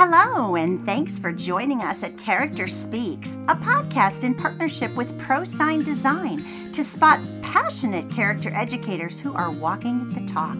[0.00, 5.84] Hello, and thanks for joining us at Character Speaks, a podcast in partnership with ProSign
[5.84, 6.40] Design
[6.72, 10.56] to spot passionate character educators who are walking the talk.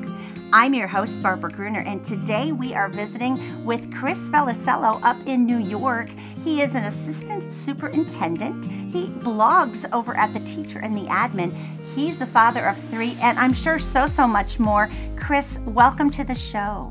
[0.53, 5.47] I'm your host, Barbara Gruener, and today we are visiting with Chris Felicello up in
[5.47, 6.11] New York.
[6.43, 8.65] He is an assistant superintendent.
[8.93, 11.55] He blogs over at The Teacher and the Admin.
[11.95, 14.91] He's the father of three, and I'm sure so, so much more.
[15.15, 16.91] Chris, welcome to the show.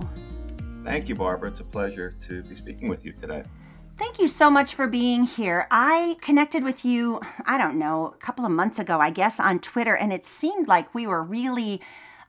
[0.87, 1.49] Thank you, Barbara.
[1.49, 3.43] It's a pleasure to be speaking with you today.
[3.97, 5.67] Thank you so much for being here.
[5.69, 9.59] I connected with you, I don't know, a couple of months ago, I guess, on
[9.59, 11.81] Twitter, and it seemed like we were really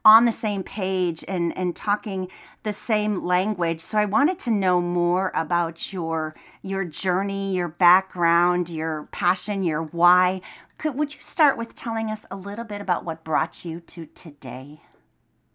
[0.05, 2.29] on the same page and, and talking
[2.65, 3.81] the same language.
[3.81, 9.85] So I wanted to know more about your your journey, your background, your passion, your
[9.85, 10.41] why.
[10.79, 14.07] Could would you start with telling us a little bit about what brought you to
[14.07, 14.81] today?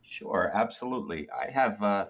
[0.01, 1.27] Sure, absolutely.
[1.31, 2.05] I have uh,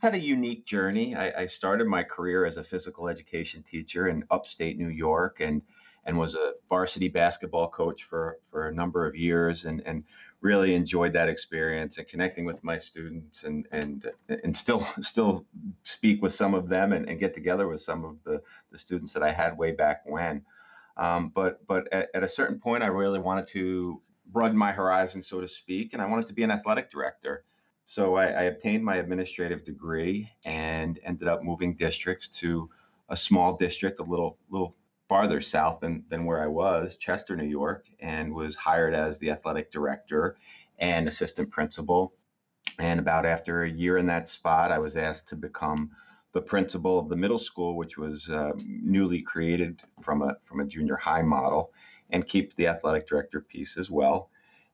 [0.00, 1.14] had a unique journey.
[1.14, 5.62] I, I, started my career as a physical education teacher in upstate New York and
[6.04, 10.04] and was a varsity basketball coach for for a number of years and and
[10.40, 15.44] really enjoyed that experience and connecting with my students and and and still still
[15.82, 18.40] speak with some of them and, and get together with some of the
[18.70, 20.42] the students that I had way back when.
[20.96, 25.22] Um, but but at, at a certain point, I really wanted to broaden my horizon,
[25.22, 27.44] so to speak, and I wanted to be an athletic director.
[27.90, 32.68] So I, I, obtained my administrative degree and ended up moving districts to
[33.08, 34.76] a small district, a little little
[35.08, 39.30] farther south than, than where I was, Chester, New York, and was hired as the
[39.30, 40.36] athletic director
[40.78, 42.12] and assistant principal.
[42.78, 45.90] And about after a year in that spot, I was asked to become
[46.32, 50.66] the principal of the middle school, which was uh, newly created from a from a
[50.66, 51.72] junior high model,
[52.10, 54.28] and keep the athletic director piece as well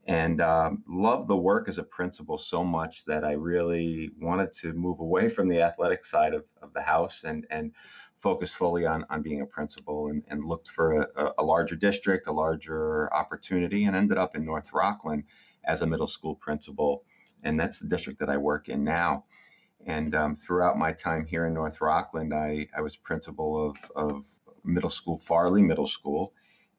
[0.07, 4.73] and um, loved the work as a principal so much that I really wanted to
[4.75, 7.73] move away from the athletic side of, of the house and and
[8.17, 12.27] focus fully on on being a principal and, and looked for a, a larger district,
[12.27, 15.25] a larger opportunity, and ended up in North Rockland
[15.65, 17.05] as a middle school principal,
[17.43, 19.25] and that's the district that I work in now.
[19.87, 24.27] And um, throughout my time here in North Rockland, I, I was principal of, of
[24.65, 26.33] middle school, Farley Middle School,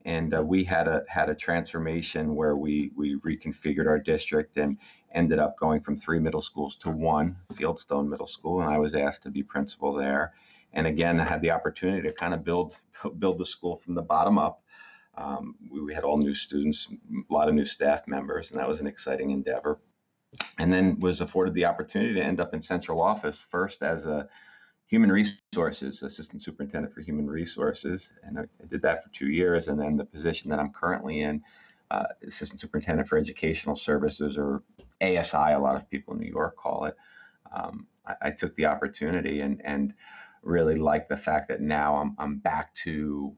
[0.05, 4.77] and uh, we had a had a transformation where we we reconfigured our district and
[5.13, 8.93] ended up going from three middle schools to one Fieldstone Middle School, and I was
[8.93, 10.33] asked to be principal there.
[10.73, 12.79] And again, I had the opportunity to kind of build
[13.19, 14.61] build the school from the bottom up.
[15.17, 16.87] Um, we, we had all new students,
[17.29, 19.79] a lot of new staff members, and that was an exciting endeavor.
[20.59, 24.27] And then was afforded the opportunity to end up in central office first as a
[24.87, 29.67] human resources, assistant superintendent for human resources, and I, I, did that for two years.
[29.67, 31.41] And then the position that I'm currently in,
[31.91, 34.63] uh, assistant superintendent for educational services, or
[35.01, 36.95] ASI, a lot of people in New York call it.
[37.51, 39.93] Um, I, I, took the opportunity and and
[40.41, 43.35] really like the fact that now I'm I'm back to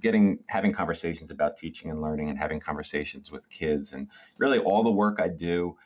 [0.00, 4.08] getting having conversations about teaching and learning and having conversations with kids and
[4.38, 5.76] really all the work I do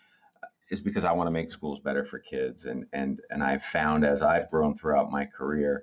[0.70, 2.66] is because I want to make schools better for kids.
[2.66, 5.82] And and and I've found as I've grown throughout my career,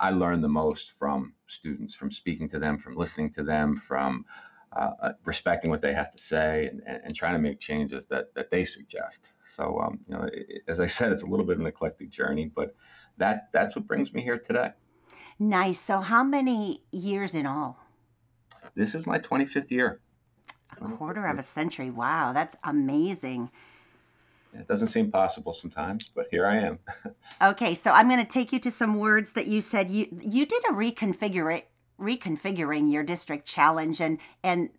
[0.00, 4.24] I learn the most from students, from speaking to them, from listening to them, from
[4.72, 8.34] uh, uh respecting what they have to say, and, and, trying to make changes that
[8.34, 9.32] that they suggest.
[9.44, 12.10] So, um, you know, it, as I said, it's a little bit of an eclectic
[12.10, 12.74] journey, but
[13.16, 14.72] that that's what brings me here today.
[15.38, 15.80] Nice.
[15.80, 17.78] So, how many years in all?
[18.74, 20.00] This is my 25th year.
[20.80, 21.90] A quarter of a century.
[21.90, 23.50] Wow, that's amazing.
[24.52, 26.78] It doesn't seem possible sometimes, but here I am.
[27.42, 29.90] okay, so I'm going to take you to some words that you said.
[29.90, 31.62] You you did a reconfigure
[32.00, 34.70] reconfiguring your district challenge, and and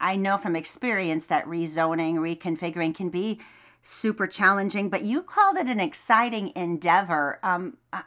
[0.00, 3.40] I know from experience that rezoning, reconfiguring can be
[3.82, 4.88] super challenging.
[4.88, 7.38] But you called it an exciting endeavor.
[7.42, 8.02] Um, uh,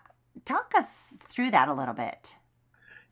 [0.46, 2.36] talk us through that a little bit.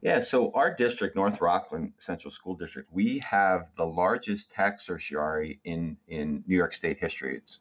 [0.01, 5.59] Yeah, so our district, North Rockland Central School District, we have the largest tax certiorari
[5.65, 7.35] in in New York State history.
[7.35, 7.59] It's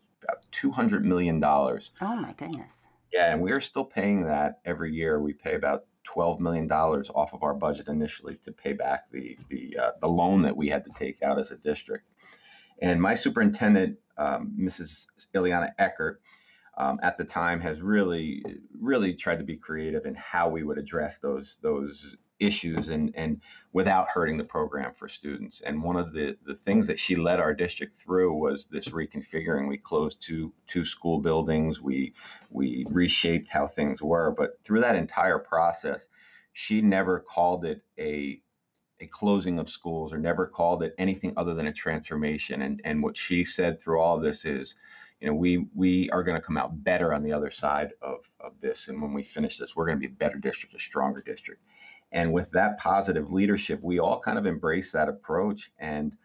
[0.53, 1.43] $200 million.
[1.43, 2.87] Oh, my goodness.
[3.13, 5.21] Yeah, and we are still paying that every year.
[5.21, 9.77] We pay about $12 million off of our budget initially to pay back the, the,
[9.81, 12.05] uh, the loan that we had to take out as a district.
[12.81, 15.07] And my superintendent, um, Mrs.
[15.35, 16.21] Ileana Eckert,
[16.77, 18.45] um, at the time has really,
[18.81, 23.41] really tried to be creative in how we would address those those issues and and
[23.73, 25.61] without hurting the program for students.
[25.61, 29.69] And one of the the things that she led our district through was this reconfiguring.
[29.69, 31.81] We closed two two school buildings.
[31.81, 32.15] We
[32.51, 34.31] we reshaped how things were.
[34.31, 36.09] But through that entire process,
[36.53, 38.41] she never called it a
[39.01, 42.63] a closing of schools or never called it anything other than a transformation.
[42.63, 44.77] And and what she said through all this is
[45.21, 48.31] you know, we we are going to come out better on the other side of
[48.41, 48.89] of this.
[48.89, 51.63] And when we finish this, we're going to be a better district, a stronger district.
[52.13, 55.71] And with that positive leadership, we all kind of embrace that approach.
[55.79, 56.17] And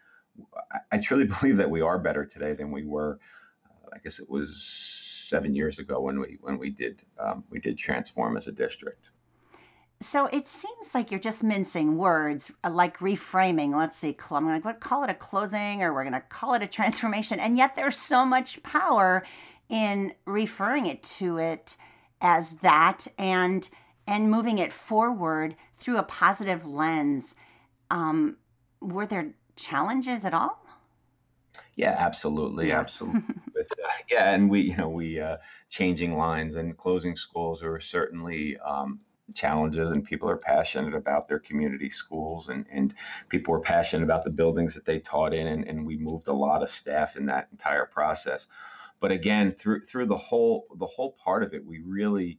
[0.90, 3.18] I, truly believe that we are better today than we were.
[3.66, 7.58] Uh, I guess it was seven years ago when we when we did um, we
[7.58, 9.10] did transform as a district.
[10.00, 13.74] So it seems like you're just mincing words, uh, like reframing.
[13.74, 16.62] Let's see, I'm going to call it a closing or we're going to call it
[16.62, 17.40] a transformation.
[17.40, 19.24] And yet there's so much power
[19.68, 21.76] in referring it to it
[22.20, 23.68] as that and
[24.06, 27.34] and moving it forward through a positive lens.
[27.90, 28.36] Um,
[28.80, 30.64] were there challenges at all?
[31.76, 32.80] Yeah, absolutely, yeah.
[32.80, 33.22] absolutely.
[33.54, 35.36] but, uh, yeah, and we, you know, we uh,
[35.68, 39.00] changing lines and closing schools were certainly um,
[39.32, 42.94] challenges and people are passionate about their community schools and, and
[43.28, 46.32] people were passionate about the buildings that they taught in and, and we moved a
[46.32, 48.46] lot of staff in that entire process
[49.00, 52.38] but again through through the whole the whole part of it we really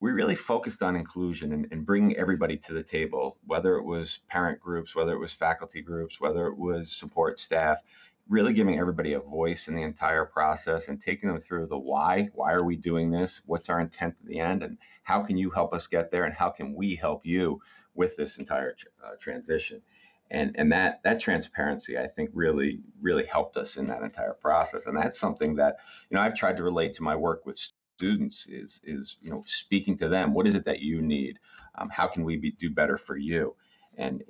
[0.00, 4.20] we really focused on inclusion and, and bringing everybody to the table whether it was
[4.28, 7.80] parent groups whether it was faculty groups whether it was support staff
[8.28, 12.28] really giving everybody a voice in the entire process and taking them through the why
[12.34, 15.50] why are we doing this what's our intent at the end and how can you
[15.50, 17.60] help us get there and how can we help you
[17.94, 18.74] with this entire
[19.04, 19.82] uh, transition.
[20.30, 24.86] And and that that transparency i think really really helped us in that entire process.
[24.86, 27.58] And that's something that you know i've tried to relate to my work with
[28.00, 31.38] students is is you know speaking to them what is it that you need?
[31.74, 33.54] Um, how can we be, do better for you?
[33.98, 34.24] And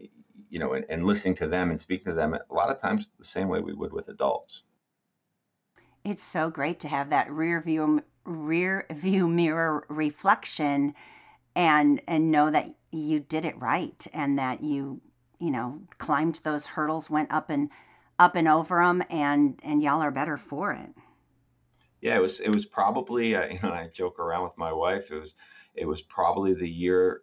[0.49, 3.11] you know and, and listening to them and speaking to them a lot of times
[3.17, 4.65] the same way we would with adults.
[6.05, 10.95] It's so great to have that rear view rear view mirror reflection
[11.55, 15.01] and and know that you did it right and that you
[15.39, 17.71] you know climbed those hurdles went up and
[18.19, 20.91] up and over them and and y'all are better for it
[22.01, 25.11] yeah it was it was probably uh, you know i joke around with my wife
[25.11, 25.35] it was
[25.75, 27.23] it was probably the year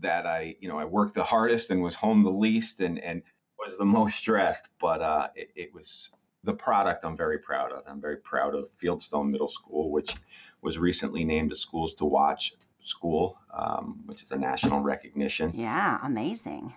[0.00, 3.22] that i you know i worked the hardest and was home the least and and
[3.58, 6.10] was the most stressed but uh it, it was
[6.46, 7.82] the product I'm very proud of.
[7.86, 10.14] I'm very proud of Fieldstone Middle School, which
[10.62, 15.52] was recently named a Schools to Watch school, um, which is a national recognition.
[15.54, 16.72] Yeah, amazing.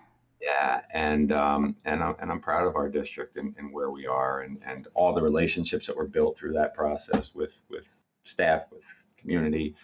[0.49, 4.07] Yeah, and um, and I'm and I'm proud of our district and, and where we
[4.07, 7.87] are, and and all the relationships that were built through that process with with
[8.23, 8.83] staff, with
[9.17, 9.75] community,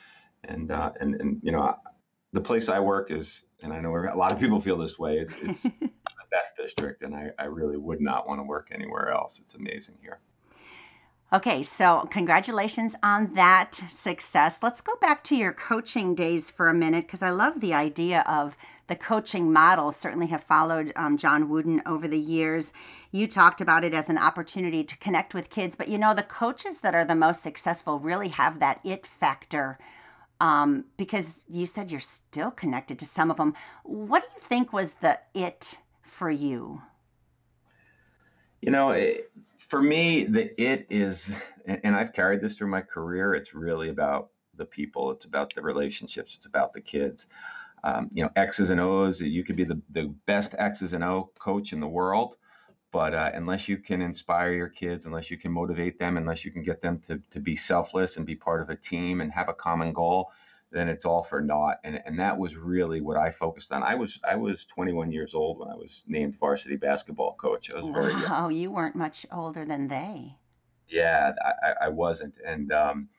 [0.45, 1.75] and uh, and and you know,
[2.33, 5.17] the place I work is, and I know a lot of people feel this way.
[5.17, 5.89] It's it's the
[6.31, 9.39] best district, and I, I really would not want to work anywhere else.
[9.39, 10.19] It's amazing here.
[11.33, 14.59] Okay, so congratulations on that success.
[14.61, 18.23] Let's go back to your coaching days for a minute because I love the idea
[18.27, 18.55] of
[18.87, 19.91] the coaching model.
[19.91, 22.73] Certainly have followed um, John Wooden over the years.
[23.11, 26.21] You talked about it as an opportunity to connect with kids, but you know, the
[26.21, 29.79] coaches that are the most successful really have that it factor
[30.39, 33.55] um, because you said you're still connected to some of them.
[33.83, 36.83] What do you think was the it for you?
[38.61, 39.31] You know, it,
[39.75, 41.35] for me, the it is,
[41.65, 43.33] and I've carried this through my career.
[43.33, 45.11] It's really about the people.
[45.11, 46.33] It's about the relationships.
[46.37, 47.27] It's about the kids.
[47.83, 49.19] Um, you know, X's and O's.
[49.19, 52.37] You could be the, the best X's and O coach in the world,
[52.93, 56.51] but uh, unless you can inspire your kids, unless you can motivate them, unless you
[56.51, 59.49] can get them to, to be selfless and be part of a team and have
[59.49, 60.31] a common goal,
[60.71, 61.77] then it's all for naught.
[61.83, 63.83] And and that was really what I focused on.
[63.83, 67.71] I was I was 21 years old when I was named varsity basketball coach.
[67.71, 68.25] I was very young.
[68.29, 70.37] Oh, you weren't much older than they.
[70.87, 73.09] Yeah, I, I wasn't, and um,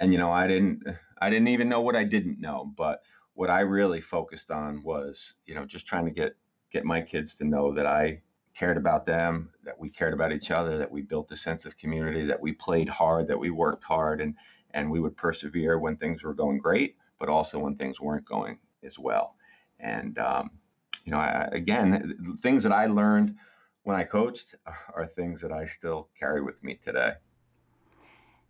[0.00, 0.84] and you know I didn't
[1.20, 3.02] I didn't even know what I didn't know, but
[3.34, 6.36] what I really focused on was you know just trying to get
[6.70, 8.22] get my kids to know that I
[8.54, 11.76] cared about them, that we cared about each other, that we built a sense of
[11.76, 14.34] community, that we played hard, that we worked hard, and
[14.74, 18.58] and we would persevere when things were going great, but also when things weren't going
[18.82, 19.36] as well.
[19.80, 20.50] And um,
[21.04, 23.36] you know, I, again, things that I learned
[23.84, 24.54] when I coached
[24.94, 27.12] are things that I still carry with me today.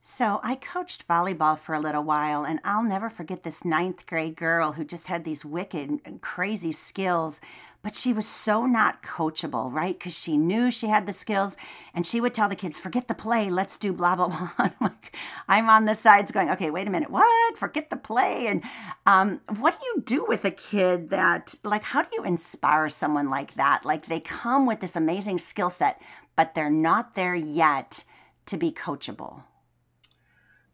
[0.07, 4.37] So I coached volleyball for a little while, and I'll never forget this ninth grade
[4.37, 7.41] girl who just had these wicked, crazy skills,
[7.85, 9.97] but she was so not coachable, right?
[9.97, 11.57] Because she knew she had the skills,
[11.95, 14.73] and she would tell the kids, "Forget the play, let's do blah blah blah." I'm
[14.81, 17.57] like, I'm on the sides going, "Okay, wait a minute, what?
[17.57, 18.65] Forget the play?" And
[19.07, 23.31] um, what do you do with a kid that, like, how do you inspire someone
[23.31, 23.85] like that?
[23.85, 26.03] Like they come with this amazing skill set,
[26.35, 28.03] but they're not there yet
[28.47, 29.45] to be coachable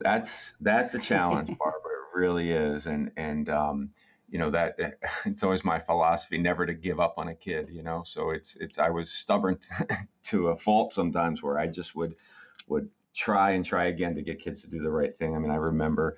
[0.01, 1.91] that's that's a challenge, Barbara.
[2.15, 3.91] It really is, and and um,
[4.31, 4.79] you know that
[5.25, 7.69] it's always my philosophy never to give up on a kid.
[7.71, 9.59] You know, so it's it's I was stubborn
[10.25, 12.15] to a fault sometimes where I just would
[12.69, 15.35] would try and try again to get kids to do the right thing.
[15.35, 16.17] I mean, I remember,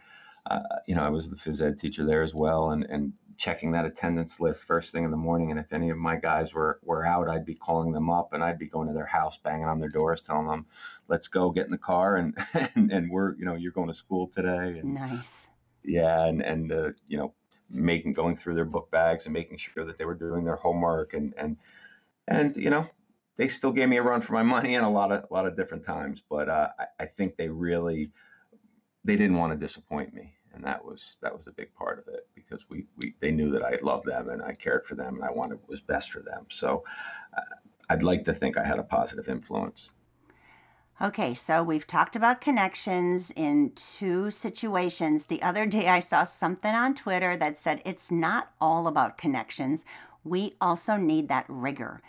[0.48, 3.72] uh, you know, I was the phys ed teacher there as well, and and checking
[3.72, 5.50] that attendance list first thing in the morning.
[5.50, 8.44] And if any of my guys were were out, I'd be calling them up, and
[8.44, 10.66] I'd be going to their house, banging on their doors, telling them,
[11.08, 12.36] "Let's go, get in the car, and
[12.74, 15.48] and, and we're you know you're going to school today." And, nice.
[15.82, 17.34] Yeah, and and uh, you know
[17.72, 21.14] making going through their book bags and making sure that they were doing their homework
[21.14, 21.56] and and
[22.28, 22.86] and you know
[23.36, 25.46] they still gave me a run for my money in a lot of a lot
[25.46, 28.10] of different times but uh, I, I think they really
[29.04, 32.12] they didn't want to disappoint me and that was that was a big part of
[32.12, 35.16] it because we, we they knew that I loved them and I cared for them
[35.16, 36.46] and I wanted what was best for them.
[36.48, 36.84] So
[37.36, 37.40] uh,
[37.88, 39.90] I'd like to think I had a positive influence
[41.02, 45.24] Okay, so we've talked about connections in two situations.
[45.24, 49.84] The other day I saw something on Twitter that said it's not all about connections.
[50.22, 52.02] We also need that rigor,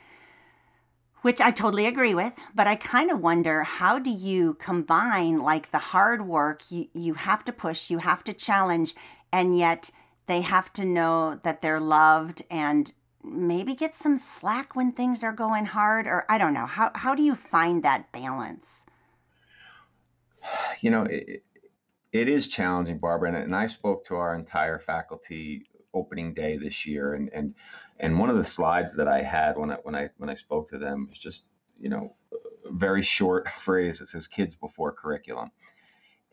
[1.24, 2.38] which I totally agree with.
[2.54, 7.16] But I kind of wonder how do you combine like the hard work you, you
[7.16, 8.94] have to push, you have to challenge,
[9.32, 9.90] and yet
[10.28, 15.34] they have to know that they're loved and maybe get some slack when things are
[15.34, 16.66] going hard or I don't know.
[16.66, 18.86] How how do you find that balance?
[20.82, 21.44] You know, it,
[22.12, 25.64] it is challenging, Barbara, and, I spoke to our entire faculty
[25.94, 27.54] opening day this year and and
[28.00, 30.70] and one of the slides that I had when I when I when I spoke
[30.70, 31.46] to them was just,
[31.78, 32.16] you know,
[32.66, 35.52] a very short phrase that says kids before curriculum.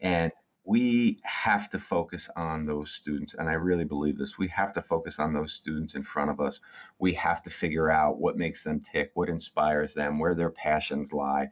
[0.00, 0.32] And
[0.64, 4.82] we have to focus on those students and i really believe this we have to
[4.82, 6.60] focus on those students in front of us.
[6.98, 11.12] We have to figure out what makes them tick what inspires them where their passions
[11.12, 11.50] lie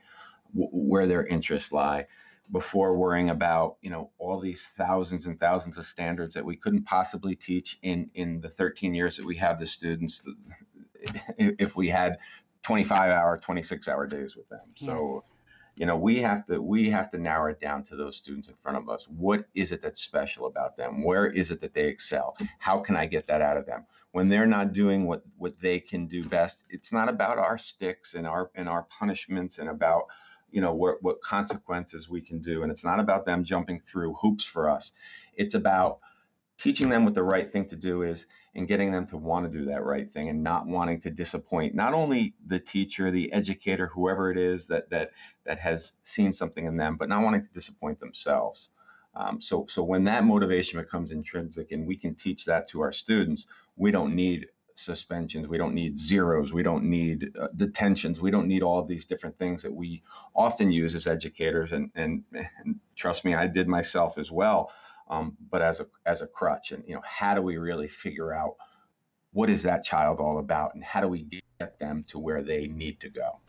[0.52, 2.06] where their interests lie.
[2.50, 6.84] Before worrying about you know all these thousands and thousands of standards that we couldn't
[6.84, 10.22] possibly teach in in the 13 years that we have the students
[11.38, 12.16] if we had
[12.62, 14.60] 25 hour 26 hour days with them.
[14.76, 14.86] Yes.
[14.86, 15.20] so
[15.78, 18.56] you know we have to we have to narrow it down to those students in
[18.56, 19.06] front of us.
[19.08, 21.04] What is it that's special about them?
[21.04, 22.36] Where is it that they excel?
[22.58, 23.86] How can i get that out of them?
[24.10, 28.14] When they're not doing what what they can do best it's not about our sticks
[28.14, 30.06] and our and our punishments and about
[30.50, 32.64] you know what what consequences we can do.
[32.64, 34.92] And it's not about them jumping through hoops for us.
[35.34, 36.00] It's about
[36.56, 38.26] teaching them what the right thing to do is
[38.58, 41.74] and getting them to want to do that right thing and not wanting to disappoint
[41.74, 45.12] not only the teacher the educator whoever it is that that
[45.44, 48.70] that has seen something in them but not wanting to disappoint themselves.
[49.14, 52.92] Um, so so when that motivation becomes intrinsic and we can teach that to our
[52.92, 53.46] students
[53.76, 58.46] we don't need suspensions we don't need zeros we don't need uh, detentions we don't
[58.46, 60.02] need all of these different things that we
[60.36, 64.70] often use as educators and, and, and trust me i did myself as well
[65.08, 66.72] um, but as a as a crutch.
[66.72, 68.56] And you know, how do we really figure out
[69.32, 71.22] what is that child all about, and how do we
[71.60, 73.40] get them to where they need to go?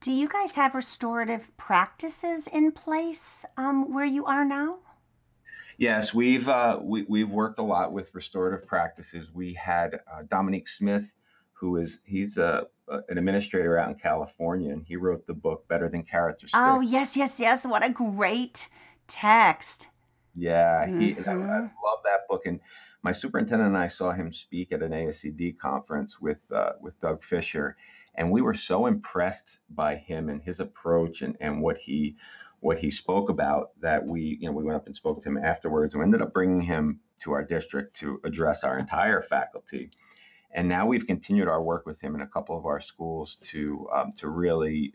[0.00, 4.80] Do you guys have restorative practices in place um, where you are now?
[5.78, 9.32] Yes, we've uh, we, we've worked a lot with restorative practices.
[9.32, 11.14] We had uh, Dominique Smith,
[11.52, 15.66] who is he's a, a, an administrator out in California, and he wrote the book
[15.68, 16.62] Better Than Carrots or Sticks.
[16.62, 17.66] Oh yes, yes, yes!
[17.66, 18.68] What a great
[19.08, 19.88] text.
[20.34, 21.14] Yeah, he.
[21.14, 21.28] Mm-hmm.
[21.28, 21.84] I, I, mm-hmm.
[21.84, 22.46] love that book.
[22.46, 22.60] And
[23.02, 27.22] my superintendent and I saw him speak at an ASCD conference with uh, with Doug
[27.22, 27.76] Fisher,
[28.14, 32.16] and we were so impressed by him and his approach and and what he
[32.60, 35.36] what he spoke about that we you know we went up and spoke to him
[35.36, 39.90] afterwards and we ended up bringing him to our district to address our entire faculty.
[40.50, 43.88] And now we've continued our work with him in a couple of our schools to
[43.94, 44.94] um, to really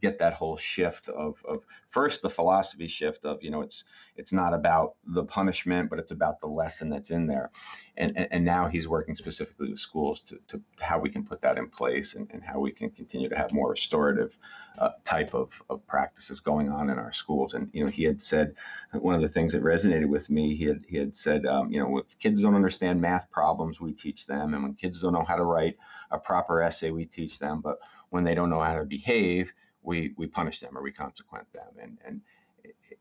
[0.00, 3.84] get that whole shift of, of first the philosophy shift of you know it's
[4.16, 7.50] it's not about the punishment but it's about the lesson that's in there.
[7.96, 11.40] And and, and now he's working specifically with schools to, to, how we can put
[11.42, 14.38] that in place and, and how we can continue to have more restorative
[14.78, 17.54] uh, type of, of practices going on in our schools.
[17.54, 18.54] And you know he had said
[18.92, 21.80] one of the things that resonated with me he had he had said um, you
[21.80, 24.54] know if kids don't understand math problems we teach them.
[24.54, 25.76] And when kids don't know how to write
[26.10, 27.60] a proper essay we teach them.
[27.60, 27.78] But
[28.10, 29.52] when they don't know how to behave
[29.82, 31.68] we we punish them or we consequent them.
[31.80, 32.20] And and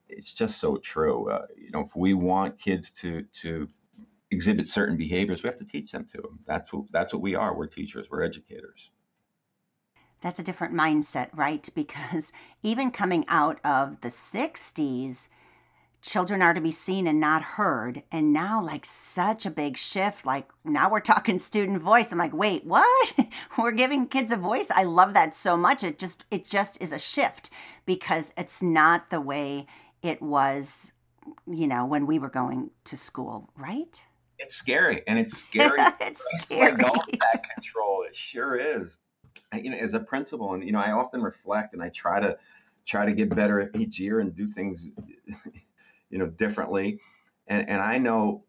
[0.10, 1.30] it's just so true.
[1.30, 3.68] Uh, you know if we want kids to to
[4.30, 7.36] exhibit certain behaviors we have to teach them to them that's what that's what we
[7.36, 7.56] are.
[7.56, 8.08] We're teachers.
[8.10, 8.90] We're educators.
[10.20, 11.68] That's a different mindset right?
[11.76, 12.32] Because
[12.64, 15.28] even coming out of the 60s
[16.08, 18.02] children are to be seen and not heard.
[18.12, 20.26] And now, like, such a big shift.
[20.26, 22.12] Like, now we're talking student voice.
[22.12, 23.14] I'm like, wait, what?
[23.58, 24.68] we're giving kids a voice.
[24.72, 25.84] I love that so much.
[25.84, 27.52] It just, it just is a shift
[27.86, 29.68] because it's not the way
[30.02, 30.94] it was,
[31.46, 34.02] you know, when we were going to school, right?
[34.40, 35.80] It's scary, and it's scary.
[36.00, 36.72] it's scary.
[36.72, 38.04] Let that control.
[38.04, 38.98] It sure is.
[39.52, 42.20] I, you know, as a principal, and you know, I often reflect, and I try
[42.20, 42.38] to
[42.86, 44.88] try to get better each year and do things,
[46.10, 47.00] you know, differently.
[47.48, 48.44] And and I know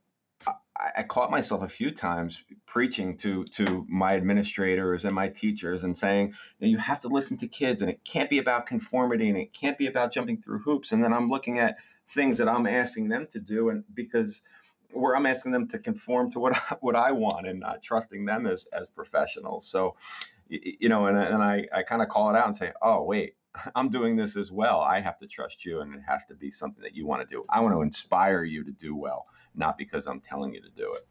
[0.47, 5.85] I, I caught myself a few times preaching to to my administrators and my teachers
[5.85, 8.67] and saying, you know, you have to listen to kids, and it can't be about
[8.67, 10.93] conformity, and it can't be about jumping through hoops.
[10.93, 11.77] And then I'm looking at
[12.15, 14.43] things that I'm asking them to do, and because
[14.93, 18.25] where I'm asking them to conform to what I, what I want and not trusting
[18.25, 19.69] them as as professionals.
[19.69, 19.97] So,
[20.49, 23.35] you know, and, and I, I kind of call it out and say, oh, wait,
[23.75, 24.81] I'm doing this as well.
[24.81, 27.35] I have to trust you, and it has to be something that you want to
[27.35, 27.45] do.
[27.49, 30.93] I want to inspire you to do well, not because I'm telling you to do
[30.93, 31.07] it.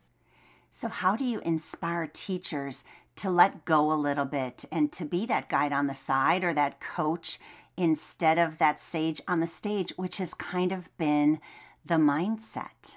[0.71, 2.83] So, how do you inspire teachers
[3.17, 6.53] to let go a little bit and to be that guide on the side or
[6.53, 7.39] that coach
[7.75, 11.39] instead of that sage on the stage, which has kind of been
[11.85, 12.95] the mindset?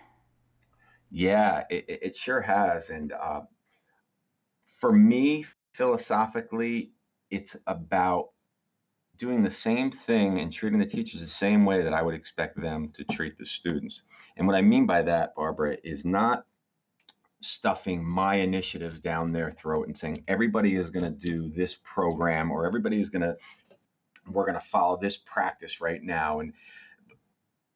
[1.11, 2.91] Yeah, it, it sure has.
[2.91, 3.43] And uh,
[4.67, 6.93] for me, philosophically,
[7.31, 8.31] it's about
[9.21, 12.59] doing the same thing and treating the teachers the same way that I would expect
[12.59, 14.03] them to treat the students.
[14.39, 16.47] And what I mean by that, Barbara, is not
[17.43, 22.51] stuffing my initiatives down their throat and saying everybody is going to do this program
[22.51, 23.37] or everybody is going to
[24.31, 26.53] we're going to follow this practice right now and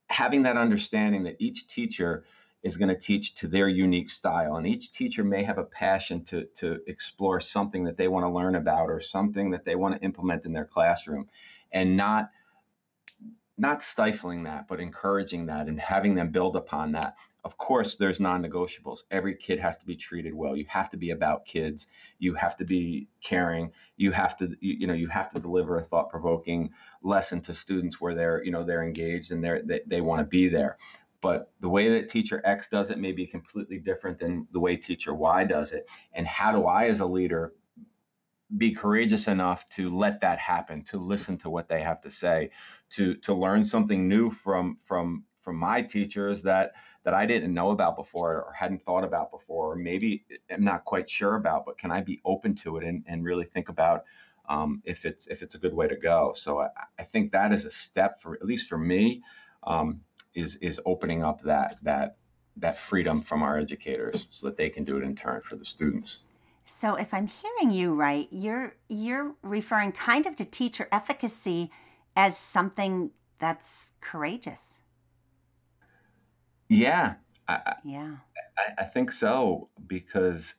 [0.09, 2.25] having that understanding that each teacher
[2.64, 4.56] is going to teach to their unique style.
[4.56, 8.30] And each teacher may have a passion to, to explore something that they want to
[8.30, 11.28] learn about or something that they want to implement in their classroom
[11.71, 12.30] and not
[13.56, 17.14] not stifling that, but encouraging that and having them build upon that.
[17.44, 19.02] Of course, there's non-negotiables.
[19.12, 20.56] Every kid has to be treated well.
[20.56, 21.87] You have to be about kids.
[22.18, 23.71] You have to be caring.
[23.97, 26.73] You have to, you, know, you have to deliver a thought-provoking
[27.04, 30.25] lesson to students where they're, you know, they're engaged and they're they, they want to
[30.25, 30.76] be there
[31.25, 34.76] but the way that teacher X does it may be completely different than the way
[34.76, 35.88] teacher Y does it.
[36.12, 37.54] And how do I, as a leader,
[38.59, 42.50] be courageous enough to let that happen, to listen to what they have to say,
[42.90, 46.73] to to learn something new from from from my teachers that
[47.04, 50.84] that I didn't know about before or hadn't thought about before, or maybe I'm not
[50.84, 54.04] quite sure about, but can I be open to it and, and really think about
[54.50, 56.34] um, if it's if it's a good way to go?
[56.37, 59.23] So I, I think that is a step for at least for me.
[59.67, 60.02] Um,
[60.34, 62.16] is is opening up that that
[62.56, 65.64] that freedom from our educators so that they can do it in turn for the
[65.64, 66.20] students.
[66.66, 71.70] So if I'm hearing you right, you're you're referring kind of to teacher efficacy
[72.16, 74.80] as something that's courageous.
[76.68, 77.14] Yeah.
[77.47, 78.16] I, yeah.
[78.56, 80.54] I, I think so because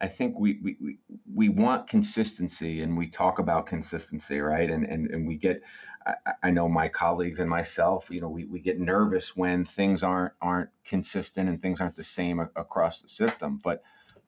[0.00, 0.98] I think we, we, we,
[1.34, 4.70] we want consistency and we talk about consistency, right?
[4.70, 5.62] And, and, and we get,
[6.06, 6.14] I,
[6.44, 10.32] I know my colleagues and myself, you know, we, we get nervous when things aren't,
[10.40, 13.60] aren't consistent and things aren't the same a, across the system.
[13.62, 13.82] But,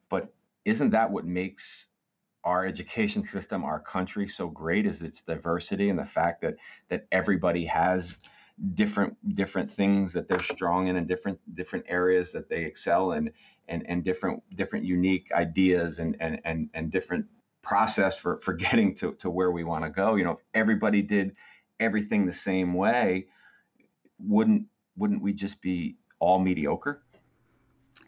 [0.08, 0.32] but
[0.64, 1.88] isn't that what makes
[2.44, 6.54] our education system, our country so great is its diversity and the fact that,
[6.88, 8.18] that everybody has
[8.74, 13.30] different, different things that they're strong in and different, different areas that they excel in
[13.68, 17.26] and and different different unique ideas and and and, and different
[17.62, 21.02] process for for getting to, to where we want to go you know if everybody
[21.02, 21.34] did
[21.78, 23.26] everything the same way
[24.18, 27.02] wouldn't wouldn't we just be all mediocre?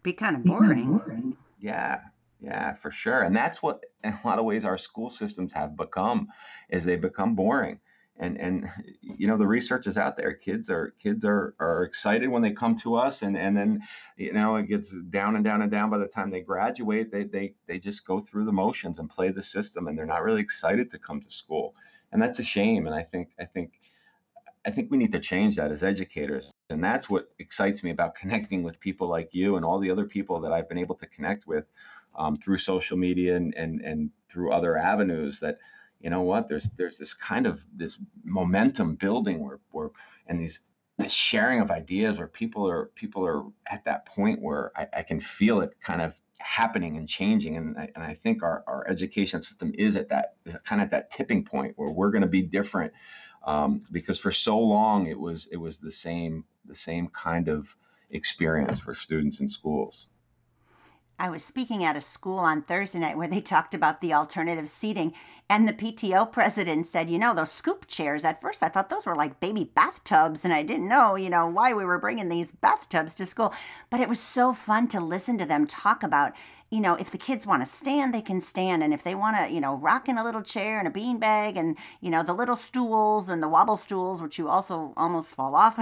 [0.02, 1.36] Be kind of boring.
[1.60, 2.00] Yeah
[2.40, 3.22] yeah for sure.
[3.22, 6.28] And that's what in a lot of ways our school systems have become
[6.68, 7.80] is they become boring.
[8.20, 8.68] And and
[9.00, 10.32] you know the research is out there.
[10.32, 13.82] Kids are kids are are excited when they come to us and and then
[14.16, 15.90] you know it gets down and down and down.
[15.90, 19.30] By the time they graduate they they they just go through the motions and play
[19.30, 21.76] the system and they're not really excited to come to school
[22.12, 23.80] and that's a shame and i think i think
[24.66, 26.52] i think we need to change that as educators.
[26.70, 30.04] And that's what excites me about connecting with people like you and all the other
[30.04, 31.64] people that i've been able to connect with
[32.16, 35.58] um, through social media and and and through other avenues that
[36.00, 39.90] you know what there's there's this kind of this momentum building where where
[40.26, 40.60] and these
[40.98, 45.02] this sharing of ideas where people are people are at that point where I, I
[45.02, 46.20] can feel it kind of
[46.58, 50.34] happening and changing and I, and I think our, our education system is at that
[50.44, 52.92] is kind of at that tipping point where we're going to be different
[53.46, 57.76] um, because for so long it was it was the same the same kind of
[58.10, 60.08] experience for students in schools
[61.20, 64.68] I was speaking at a school on Thursday night where they talked about the alternative
[64.68, 65.12] seating,
[65.50, 69.04] and the PTO president said, You know, those scoop chairs, at first I thought those
[69.04, 72.52] were like baby bathtubs, and I didn't know, you know, why we were bringing these
[72.52, 73.52] bathtubs to school.
[73.90, 76.34] But it was so fun to listen to them talk about
[76.70, 78.82] you know, if the kids want to stand, they can stand.
[78.82, 81.18] And if they want to, you know, rock in a little chair and a bean
[81.18, 85.34] bag and, you know, the little stools and the wobble stools, which you also almost
[85.34, 85.78] fall off.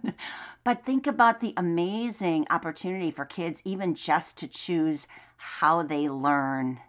[0.64, 5.06] but think about the amazing opportunity for kids, even just to choose
[5.36, 6.80] how they learn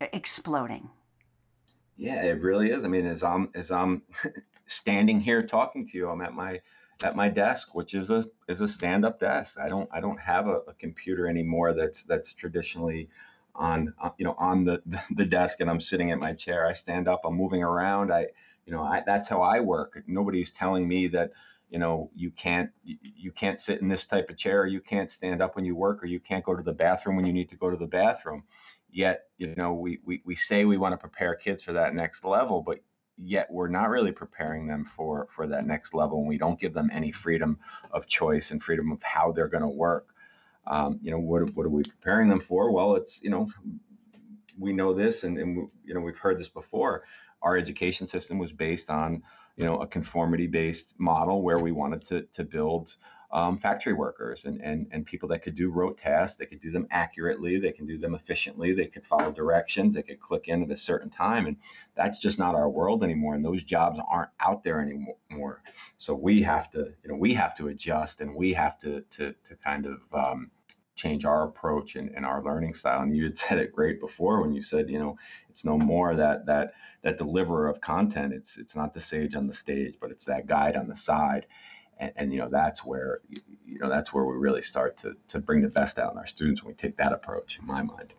[0.00, 0.90] exploding.
[1.96, 2.84] Yeah, it really is.
[2.84, 4.02] I mean, as I'm as I'm
[4.66, 6.08] standing here talking to you.
[6.08, 6.60] I'm at my
[7.04, 9.58] at my desk, which is a is a stand up desk.
[9.58, 13.08] I don't I don't have a, a computer anymore that's that's traditionally
[13.54, 14.82] on uh, you know on the
[15.14, 16.66] the desk and I'm sitting at my chair.
[16.66, 17.22] I stand up.
[17.24, 18.12] I'm moving around.
[18.12, 18.28] I
[18.66, 20.02] you know I, that's how I work.
[20.06, 21.32] Nobody's telling me that
[21.70, 24.62] you know you can't you can't sit in this type of chair.
[24.62, 27.16] Or you can't stand up when you work, or you can't go to the bathroom
[27.16, 28.44] when you need to go to the bathroom.
[28.90, 32.24] Yet you know we we, we say we want to prepare kids for that next
[32.24, 32.78] level, but
[33.18, 36.74] yet we're not really preparing them for for that next level and we don't give
[36.74, 37.58] them any freedom
[37.90, 40.08] of choice and freedom of how they're going to work.
[40.66, 42.72] Um, you know what, what are we preparing them for?
[42.72, 43.48] Well it's you know
[44.58, 47.04] we know this and, and you know we've heard this before.
[47.42, 49.22] Our education system was based on
[49.56, 52.96] you know a conformity based model where we wanted to to build
[53.32, 56.36] um, factory workers and, and and people that could do rote tasks.
[56.36, 57.58] They could do them accurately.
[57.58, 58.74] They can do them efficiently.
[58.74, 59.94] They could follow directions.
[59.94, 61.46] They could click in at a certain time.
[61.46, 61.56] And
[61.96, 63.34] that's just not our world anymore.
[63.34, 65.62] And those jobs aren't out there anymore.
[65.98, 69.34] So we have to you know we have to adjust and we have to to
[69.44, 70.50] to kind of um,
[70.94, 73.02] change our approach and, and our learning style.
[73.02, 75.18] And you had said it great before when you said, you know,
[75.50, 78.32] it's no more that that that deliverer of content.
[78.34, 81.46] It's it's not the sage on the stage, but it's that guide on the side.
[81.98, 85.38] And, and you know that's where you know that's where we really start to to
[85.38, 87.58] bring the best out in our students when we take that approach.
[87.58, 88.14] In my mind.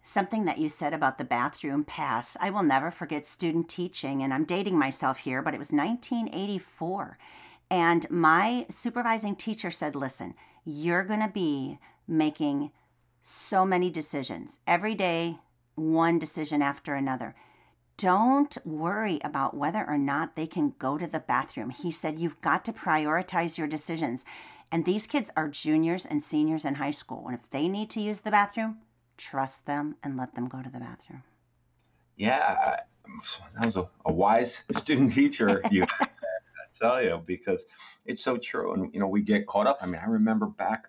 [0.00, 4.32] Something that you said about the bathroom pass, I will never forget student teaching, and
[4.32, 7.18] I'm dating myself here, but it was 1984.
[7.70, 12.70] And my supervising teacher said, Listen, you're going to be making
[13.20, 15.38] so many decisions every day,
[15.74, 17.34] one decision after another.
[17.98, 21.70] Don't worry about whether or not they can go to the bathroom.
[21.70, 24.24] He said you've got to prioritize your decisions.
[24.70, 27.26] And these kids are juniors and seniors in high school.
[27.26, 28.78] And if they need to use the bathroom,
[29.16, 31.24] trust them and let them go to the bathroom.
[32.16, 32.76] Yeah,
[33.56, 36.06] that was a, a wise student teacher, you I
[36.80, 37.64] tell you, because
[38.06, 38.74] it's so true.
[38.74, 39.78] And, you know, we get caught up.
[39.80, 40.86] I mean, I remember back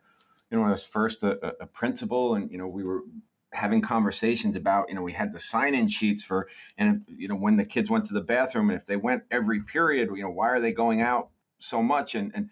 [0.50, 3.04] you know, when I was first a, a principal and, you know, we were
[3.52, 7.36] having conversations about, you know, we had the sign in sheets for, and, you know,
[7.36, 10.30] when the kids went to the bathroom and if they went every period, you know,
[10.30, 12.16] why are they going out so much?
[12.16, 12.50] And, and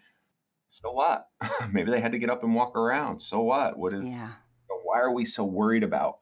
[0.70, 1.28] so what?
[1.72, 3.20] Maybe they had to get up and walk around.
[3.20, 3.78] So what?
[3.78, 4.32] What is, yeah.
[4.84, 6.18] why are we so worried about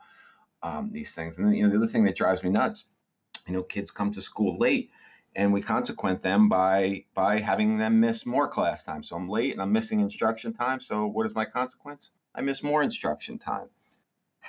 [0.63, 1.39] um, these things?
[1.39, 2.85] And then, you know, the other thing that drives me nuts,
[3.47, 4.91] you know, kids come to school late
[5.37, 9.03] and we consequent them by by having them miss more class time.
[9.03, 10.81] So I'm late and I'm missing instruction time.
[10.81, 12.11] So what is my consequence?
[12.35, 13.69] I miss more instruction time.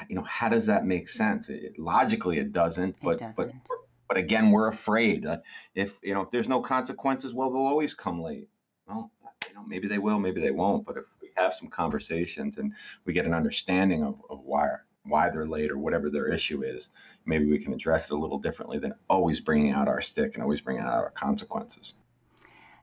[0.09, 1.49] You know, how does that make sense?
[1.49, 2.95] It, logically, it doesn't.
[3.01, 3.35] But it doesn't.
[3.67, 5.25] but but again, we're afraid.
[5.25, 5.37] Uh,
[5.75, 8.47] if you know, if there's no consequences, well, they'll always come late.
[8.87, 9.11] Well,
[9.47, 10.85] you know, maybe they will, maybe they won't.
[10.85, 12.73] But if we have some conversations and
[13.05, 14.67] we get an understanding of, of why
[15.03, 16.89] why they're late or whatever their issue is,
[17.25, 20.43] maybe we can address it a little differently than always bringing out our stick and
[20.43, 21.93] always bringing out our consequences.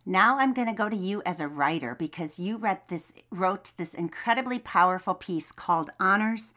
[0.06, 3.72] Now I'm going to go to you as a writer because you read this wrote
[3.76, 6.52] this incredibly powerful piece called Honors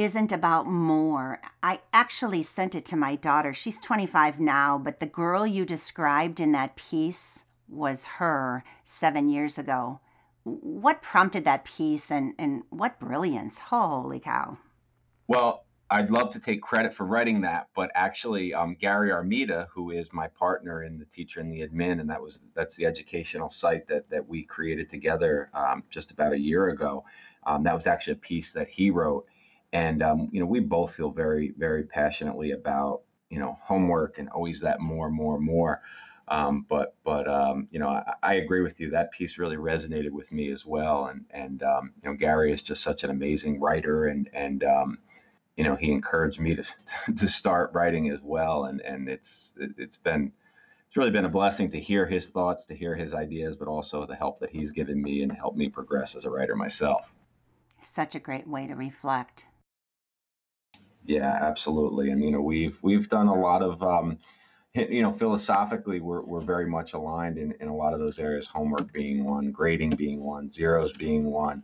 [0.00, 1.40] isn't about more.
[1.62, 3.54] I actually sent it to my daughter.
[3.54, 9.58] She's 25 now, but the girl you described in that piece was her 7 years
[9.58, 10.00] ago
[10.44, 13.58] what prompted that piece and, and what brilliance?
[13.58, 14.58] Holy cow.
[15.28, 19.90] Well, I'd love to take credit for writing that, but actually, um, Gary Armida, who
[19.90, 23.50] is my partner in the teacher and the admin, and that was that's the educational
[23.50, 27.04] site that that we created together um, just about a year ago.
[27.44, 29.26] Um, that was actually a piece that he wrote,
[29.72, 34.28] and um, you know we both feel very very passionately about you know homework and
[34.28, 35.80] always that more more more.
[36.28, 38.90] Um, but but um, you know I, I, agree with you.
[38.90, 41.06] That piece really resonated with me as well.
[41.06, 44.98] And and um, you know Gary is just such an amazing writer, and and um,
[45.56, 46.64] you know he encouraged me to
[47.16, 48.64] to start writing as well.
[48.64, 50.32] And and it's it, it's been
[50.86, 54.06] it's really been a blessing to hear his thoughts, to hear his ideas, but also
[54.06, 57.12] the help that he's given me and helped me progress as a writer myself.
[57.80, 59.46] Such a great way to reflect.
[61.04, 62.10] Yeah, absolutely.
[62.10, 64.18] And you know we've we've done a lot of um,
[64.74, 68.48] you know, philosophically, we're, we're very much aligned in, in a lot of those areas,
[68.48, 71.62] homework being one, grading being one, zeros being one.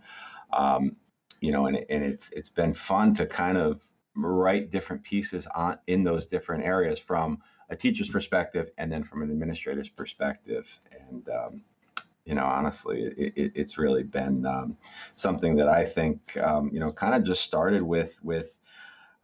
[0.53, 0.97] Um,
[1.41, 3.83] you know, and, and it's, it's been fun to kind of
[4.17, 7.39] write different pieces on in those different areas from
[7.71, 10.81] a teacher's perspective and then from an administrator's perspective.
[11.09, 11.63] And, um,
[12.25, 14.77] you know, honestly, it, it, it's really been um,
[15.15, 18.59] something that I think, um, you know, kind of just started with, with,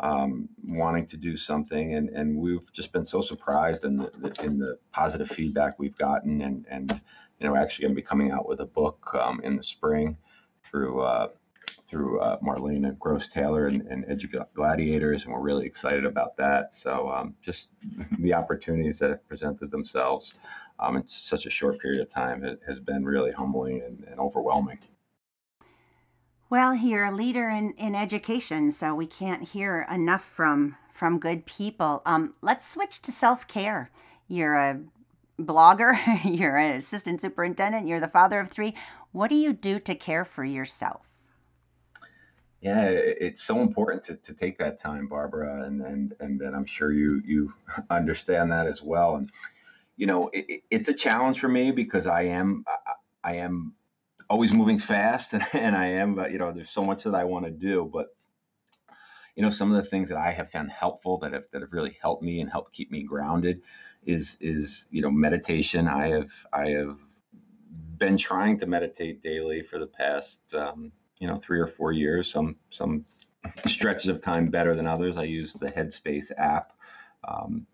[0.02, 4.58] um, wanting to do something, and and we've just been so surprised in the in
[4.58, 7.00] the positive feedback we've gotten, and and
[7.42, 10.16] you know, actually going to be coming out with a book um, in the spring
[10.62, 11.28] through uh,
[11.86, 16.74] through uh, Marlena Gross Taylor and, and Gladiators, and we're really excited about that.
[16.74, 17.70] So um, just
[18.18, 20.34] the opportunities that have presented themselves
[20.78, 24.18] um, in such a short period of time has, has been really humbling and, and
[24.18, 24.78] overwhelming.
[26.52, 31.46] Well, you're a leader in, in education, so we can't hear enough from from good
[31.46, 32.02] people.
[32.04, 33.90] Um, let's switch to self care.
[34.28, 34.78] You're a
[35.40, 38.74] blogger, you're an assistant superintendent, you're the father of three.
[39.12, 41.06] What do you do to care for yourself?
[42.60, 46.66] Yeah, it's so important to, to take that time, Barbara, and and and then I'm
[46.66, 47.54] sure you you
[47.88, 49.16] understand that as well.
[49.16, 49.32] And
[49.96, 52.66] you know, it, it's a challenge for me because I am
[53.24, 53.72] I am
[54.32, 57.24] always moving fast, and, and I am, but you know, there's so much that I
[57.24, 57.88] want to do.
[57.92, 58.06] But
[59.36, 61.72] you know, some of the things that I have found helpful that have that have
[61.72, 63.60] really helped me and helped keep me grounded
[64.04, 65.86] is is you know meditation.
[65.86, 66.98] I have I have
[67.98, 72.32] been trying to meditate daily for the past um, you know three or four years.
[72.32, 73.04] Some some
[73.66, 75.18] stretches of time better than others.
[75.18, 76.72] I use the Headspace app,
[77.28, 77.66] um,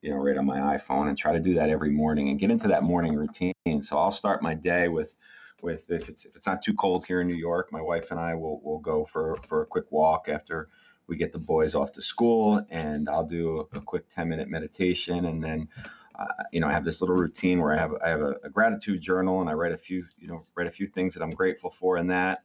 [0.00, 2.50] you know, right on my iPhone, and try to do that every morning and get
[2.50, 3.52] into that morning routine.
[3.82, 5.14] So I'll start my day with
[5.62, 8.20] with if it's if it's not too cold here in New York, my wife and
[8.20, 10.68] I will will go for for a quick walk after
[11.06, 14.48] we get the boys off to school, and I'll do a, a quick ten minute
[14.48, 15.68] meditation, and then.
[16.18, 18.50] Uh, you know, I have this little routine where I have I have a, a,
[18.50, 21.30] gratitude journal and I write a few, you know, write a few things that I'm
[21.30, 22.42] grateful for in that,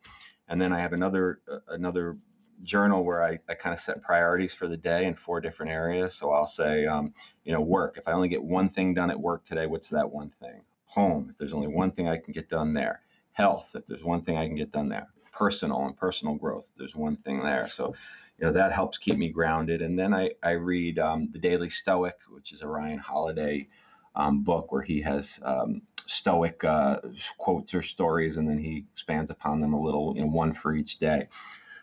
[0.47, 2.19] and then I have another uh, another
[2.63, 6.15] journal where I, I kind of set priorities for the day in four different areas.
[6.15, 7.97] So I'll say, um, you know, work.
[7.97, 10.62] If I only get one thing done at work today, what's that one thing?
[10.86, 11.28] Home.
[11.30, 13.02] If there's only one thing I can get done there.
[13.32, 13.72] Health.
[13.76, 15.08] If there's one thing I can get done there.
[15.32, 16.69] Personal and personal growth.
[16.78, 17.67] There's one thing there.
[17.67, 17.96] So,
[18.38, 19.82] you know, that helps keep me grounded.
[19.82, 23.67] And then I, I read um, The Daily Stoic, which is a Ryan Holiday
[24.15, 27.00] um, book where he has um, stoic uh,
[27.38, 30.76] quotes or stories, and then he expands upon them a little, you know, one for
[30.76, 31.22] each day.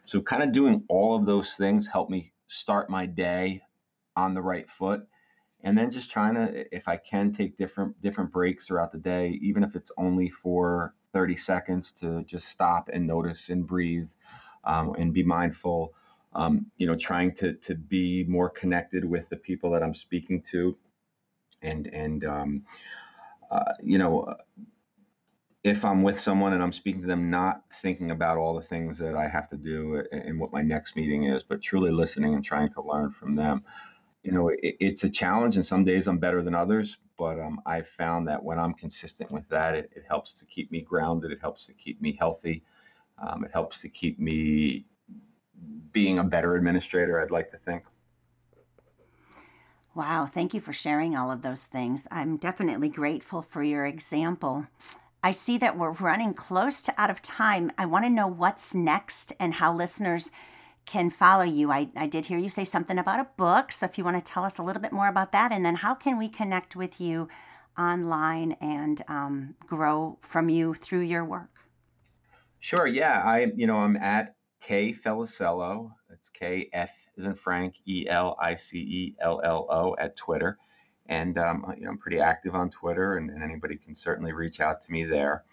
[0.04, 3.62] So, kind of doing all of those things help me start my day
[4.16, 5.06] on the right foot,
[5.64, 9.38] and then just trying to, if I can, take different different breaks throughout the day,
[9.42, 14.11] even if it's only for 30 seconds, to just stop and notice and breathe,
[14.64, 15.94] um, and be mindful.
[16.33, 20.42] Um, you know, trying to to be more connected with the people that I'm speaking
[20.53, 20.77] to,
[21.62, 22.64] and and um,
[23.51, 24.35] uh, you know,
[25.62, 28.99] if I'm with someone and I'm speaking to them, not thinking about all the things
[28.99, 32.42] that I have to do and what my next meeting is, but truly listening and
[32.42, 33.62] trying to learn from them.
[34.22, 36.98] You know, it, it's a challenge, and some days I'm better than others.
[37.18, 40.70] But um, I've found that when I'm consistent with that, it, it, helps to keep
[40.70, 41.33] me grounded.
[41.33, 42.62] It helps to keep me healthy.
[43.18, 44.87] Um, it helps to keep me
[45.92, 47.20] being a better administrator.
[47.20, 47.85] I'd like to think.
[49.94, 52.06] Wow, thank you for sharing all of those things.
[52.11, 54.66] I'm definitely grateful for your example.
[55.22, 57.72] I see that we're running close to out of time.
[57.76, 60.30] I want to know what's next and how listeners
[60.86, 61.70] can follow you.
[61.70, 63.72] I, I did hear you say something about a book.
[63.72, 65.76] So if you want to tell us a little bit more about that, and then
[65.76, 67.28] how can we connect with you
[67.78, 71.50] online and um, grow from you through your work?
[72.58, 72.86] Sure.
[72.86, 73.22] Yeah.
[73.24, 75.92] I, you know, I'm at K Felicello.
[76.10, 80.16] It's K F is in Frank E L I C E L L O at
[80.16, 80.58] Twitter,
[81.06, 84.60] and um, you know I'm pretty active on Twitter, and, and, anybody can certainly reach
[84.60, 85.44] out to me there.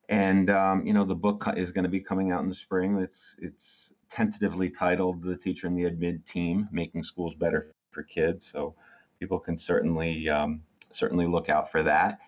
[0.08, 2.98] and um, you know the book is going to be coming out in the spring.
[2.98, 8.46] It's it's tentatively titled "The Teacher and the Admin Team: Making Schools Better for Kids."
[8.46, 8.74] So
[9.20, 12.20] people can certainly um, certainly look out for that.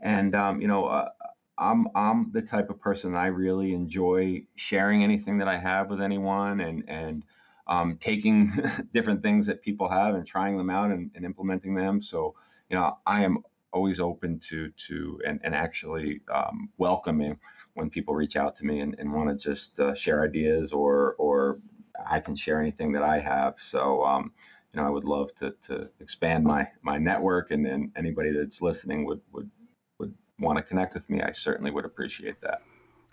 [0.00, 1.10] And um, you know, uh,
[1.58, 6.00] I'm I'm the type of person I really enjoy sharing anything that I have with
[6.00, 7.24] anyone, and and
[7.66, 8.52] um, taking
[8.92, 12.02] different things that people have and trying them out and, and implementing them.
[12.02, 12.34] So
[12.70, 13.38] you know, I am
[13.72, 17.38] always open to to and, and actually um, welcoming
[17.74, 21.14] when people reach out to me and, and want to just uh, share ideas or
[21.18, 21.58] or
[22.08, 23.54] I can share anything that I have.
[23.58, 24.32] So um,
[24.72, 28.62] you know, I would love to to expand my my network and then anybody that's
[28.62, 29.50] listening would would
[30.38, 31.20] want to connect with me.
[31.20, 32.62] I certainly would appreciate that.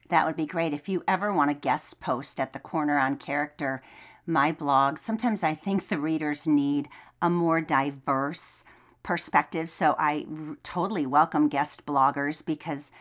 [0.09, 0.73] That would be great.
[0.73, 3.81] If you ever want to guest post at the corner on character,
[4.27, 6.89] my blog, sometimes I think the readers need
[7.21, 8.63] a more diverse
[9.03, 9.69] perspective.
[9.69, 10.25] So I
[10.63, 12.91] totally welcome guest bloggers because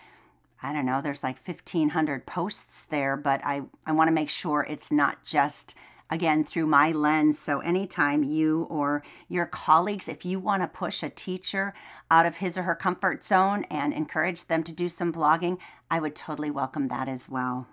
[0.63, 4.67] I don't know, there's like 1,500 posts there, but I, I want to make sure
[4.67, 5.75] it's not just
[6.11, 7.39] again through my lens.
[7.39, 11.75] So, anytime you or your colleagues, if you want to push a teacher
[12.11, 15.59] out of his or her comfort zone and encourage them to do some blogging,
[15.91, 17.67] I would totally welcome that as well.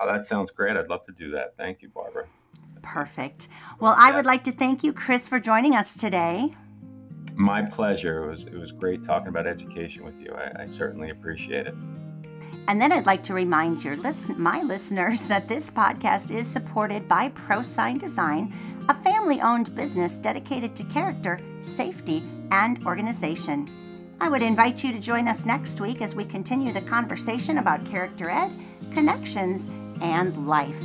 [0.00, 0.76] Oh, that sounds great.
[0.76, 1.54] I'd love to do that.
[1.56, 2.26] Thank you, Barbara.
[2.82, 3.48] Perfect.
[3.78, 6.52] Well, I would like to thank you, Chris, for joining us today.
[7.34, 8.24] My pleasure.
[8.24, 10.34] It was it was great talking about education with you.
[10.34, 11.74] I, I certainly appreciate it.
[12.68, 17.08] And then I'd like to remind your listen, my listeners that this podcast is supported
[17.08, 18.54] by ProSign Design,
[18.88, 23.68] a family-owned business dedicated to character, safety, and organization.
[24.20, 27.84] I would invite you to join us next week as we continue the conversation about
[27.84, 28.52] character ed,
[28.92, 29.66] connections,
[30.00, 30.80] and life.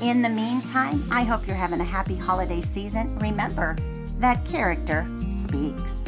[0.00, 3.16] In the meantime, I hope you're having a happy holiday season.
[3.18, 3.76] Remember
[4.18, 5.99] that character speaks.